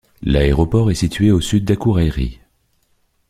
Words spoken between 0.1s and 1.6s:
L'aéroport est situé au